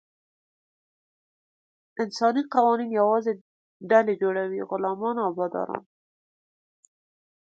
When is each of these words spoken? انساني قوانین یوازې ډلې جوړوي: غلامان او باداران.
انساني 2.01 2.41
قوانین 2.53 2.89
یوازې 2.99 3.31
ډلې 3.89 4.13
جوړوي: 4.21 4.59
غلامان 4.69 5.15
او 5.25 5.29
باداران. 5.37 5.83